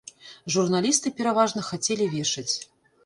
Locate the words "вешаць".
2.17-2.51